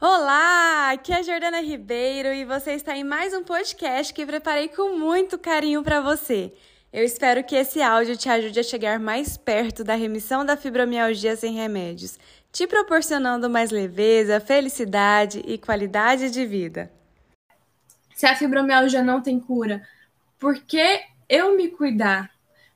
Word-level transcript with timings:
Olá, 0.00 0.92
aqui 0.92 1.12
é 1.12 1.16
a 1.16 1.22
Jordana 1.22 1.60
Ribeiro 1.60 2.32
e 2.32 2.44
você 2.44 2.70
está 2.70 2.96
em 2.96 3.02
mais 3.02 3.34
um 3.34 3.42
podcast 3.42 4.14
que 4.14 4.24
preparei 4.24 4.68
com 4.68 4.96
muito 4.96 5.36
carinho 5.36 5.82
para 5.82 6.00
você. 6.00 6.52
Eu 6.92 7.02
espero 7.02 7.42
que 7.42 7.56
esse 7.56 7.82
áudio 7.82 8.16
te 8.16 8.28
ajude 8.28 8.60
a 8.60 8.62
chegar 8.62 9.00
mais 9.00 9.36
perto 9.36 9.82
da 9.82 9.96
remissão 9.96 10.46
da 10.46 10.56
fibromialgia 10.56 11.34
sem 11.34 11.52
remédios, 11.54 12.16
te 12.52 12.64
proporcionando 12.64 13.50
mais 13.50 13.72
leveza, 13.72 14.38
felicidade 14.38 15.42
e 15.44 15.58
qualidade 15.58 16.30
de 16.30 16.46
vida. 16.46 16.92
Se 18.14 18.24
a 18.24 18.36
fibromialgia 18.36 19.02
não 19.02 19.20
tem 19.20 19.40
cura, 19.40 19.82
por 20.38 20.60
que 20.60 21.00
eu 21.28 21.56
me 21.56 21.70
cuidar? 21.70 22.30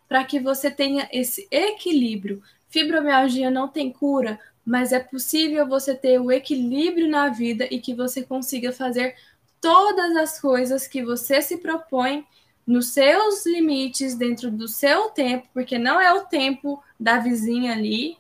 Para 0.09 0.25
que 0.25 0.41
você 0.41 0.73
tenha 0.73 1.09
esse 1.13 1.47
equilíbrio. 1.53 2.43
Fibromialgia 2.69 3.49
não 3.49 3.69
tem 3.69 3.93
cura, 3.93 4.41
mas 4.65 4.93
é 4.93 5.01
possível 5.01 5.67
você 5.67 5.95
ter 5.95 6.21
o 6.21 6.31
equilíbrio 6.31 7.09
na 7.09 7.29
vida 7.29 7.67
e 7.71 7.81
que 7.81 7.95
você 7.95 8.23
consiga 8.23 8.73
fazer 8.73 9.17
todas 9.61 10.17
as 10.17 10.41
coisas 10.41 10.87
que 10.87 11.05
você 11.05 11.41
se 11.43 11.59
propõe 11.59 12.27
nos 12.67 12.93
seus 12.93 13.45
limites, 13.45 14.15
dentro 14.15 14.51
do 14.51 14.69
seu 14.69 15.11
tempo, 15.11 15.49
porque 15.53 15.79
não 15.79 16.01
é 16.01 16.13
o 16.13 16.27
tempo 16.27 16.83
da 16.99 17.19
vizinha 17.19 17.73
ali, 17.73 18.17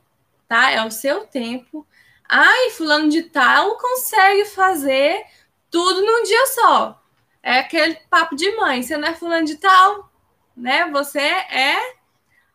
tá? 0.48 0.70
É 0.70 0.84
o 0.84 0.90
seu 0.90 1.26
tempo. 1.26 1.86
Ai, 2.28 2.70
fulano 2.70 3.08
de 3.08 3.24
tal 3.24 3.76
consegue 3.76 4.44
fazer 4.46 5.24
tudo 5.70 6.04
num 6.04 6.22
dia 6.24 6.46
só. 6.46 7.02
É 7.42 7.58
aquele 7.58 7.94
papo 8.08 8.36
de 8.36 8.50
mãe, 8.56 8.82
você 8.82 8.96
não 8.96 9.08
é 9.08 9.14
fulano 9.14 9.46
de 9.46 9.56
tal, 9.56 10.10
né? 10.56 10.88
Você 10.90 11.20
é 11.20 11.76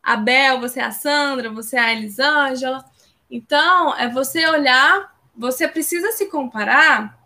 a 0.02 0.16
Bel, 0.16 0.60
você 0.60 0.80
é 0.80 0.84
a 0.84 0.92
Sandra, 0.92 1.50
você 1.50 1.76
é 1.76 1.80
a 1.80 1.94
Elisângela. 1.94 2.86
Então, 3.30 3.96
é 3.98 4.10
você 4.10 4.48
olhar, 4.48 5.16
você 5.36 5.68
precisa 5.68 6.12
se 6.12 6.28
comparar 6.28 7.18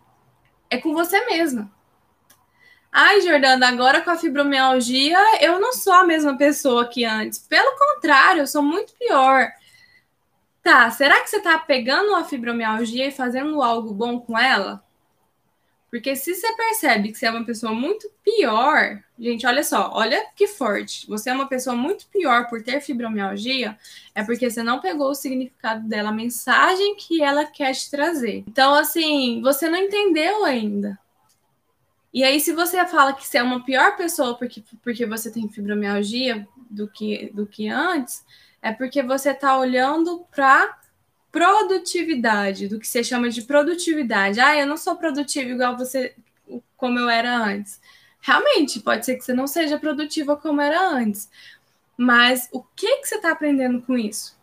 é 0.72 0.78
com 0.78 0.94
você 0.94 1.22
mesma. 1.26 1.70
Ai, 2.90 3.20
Jordana, 3.20 3.68
agora 3.68 4.00
com 4.00 4.10
a 4.10 4.16
fibromialgia, 4.16 5.18
eu 5.42 5.60
não 5.60 5.74
sou 5.74 5.92
a 5.92 6.04
mesma 6.04 6.36
pessoa 6.38 6.88
que 6.88 7.04
antes. 7.04 7.38
Pelo 7.40 7.76
contrário, 7.76 8.40
eu 8.40 8.46
sou 8.46 8.62
muito 8.62 8.94
pior. 8.94 9.50
Tá, 10.62 10.90
será 10.90 11.20
que 11.20 11.28
você 11.28 11.40
tá 11.40 11.58
pegando 11.58 12.14
a 12.14 12.24
fibromialgia 12.24 13.06
e 13.06 13.12
fazendo 13.12 13.62
algo 13.62 13.92
bom 13.92 14.18
com 14.18 14.38
ela? 14.38 14.82
Porque 15.92 16.16
se 16.16 16.34
você 16.34 16.50
percebe 16.56 17.12
que 17.12 17.18
você 17.18 17.26
é 17.26 17.30
uma 17.30 17.44
pessoa 17.44 17.74
muito 17.74 18.10
pior, 18.24 18.98
gente, 19.18 19.46
olha 19.46 19.62
só, 19.62 19.90
olha 19.92 20.24
que 20.34 20.46
forte. 20.46 21.06
Você 21.06 21.28
é 21.28 21.34
uma 21.34 21.46
pessoa 21.46 21.76
muito 21.76 22.06
pior 22.06 22.48
por 22.48 22.62
ter 22.62 22.80
fibromialgia, 22.80 23.78
é 24.14 24.24
porque 24.24 24.48
você 24.48 24.62
não 24.62 24.80
pegou 24.80 25.10
o 25.10 25.14
significado 25.14 25.86
dela, 25.86 26.08
a 26.08 26.14
mensagem 26.14 26.96
que 26.96 27.22
ela 27.22 27.44
quer 27.44 27.74
te 27.74 27.90
trazer. 27.90 28.42
Então, 28.48 28.72
assim, 28.72 29.42
você 29.42 29.68
não 29.68 29.76
entendeu 29.76 30.46
ainda. 30.46 30.98
E 32.10 32.24
aí, 32.24 32.40
se 32.40 32.54
você 32.54 32.86
fala 32.86 33.12
que 33.12 33.26
você 33.26 33.36
é 33.36 33.42
uma 33.42 33.62
pior 33.62 33.94
pessoa 33.94 34.34
porque, 34.34 34.64
porque 34.82 35.04
você 35.04 35.30
tem 35.30 35.46
fibromialgia 35.46 36.48
do 36.70 36.88
que, 36.88 37.30
do 37.34 37.46
que 37.46 37.68
antes, 37.68 38.24
é 38.62 38.72
porque 38.72 39.02
você 39.02 39.32
está 39.32 39.58
olhando 39.58 40.24
para 40.34 40.74
produtividade, 41.32 42.68
do 42.68 42.78
que 42.78 42.86
você 42.86 43.02
chama 43.02 43.30
de 43.30 43.42
produtividade. 43.42 44.38
Ah, 44.38 44.56
eu 44.56 44.66
não 44.66 44.76
sou 44.76 44.94
produtivo 44.96 45.50
igual 45.50 45.76
você, 45.76 46.14
como 46.76 46.98
eu 46.98 47.08
era 47.08 47.36
antes. 47.36 47.80
Realmente, 48.20 48.80
pode 48.80 49.06
ser 49.06 49.16
que 49.16 49.24
você 49.24 49.32
não 49.32 49.46
seja 49.46 49.78
produtiva 49.78 50.36
como 50.36 50.60
era 50.60 50.88
antes. 50.90 51.30
Mas 51.96 52.48
o 52.52 52.62
que, 52.62 52.98
que 52.98 53.06
você 53.06 53.16
está 53.16 53.32
aprendendo 53.32 53.80
com 53.82 53.96
isso? 53.96 54.36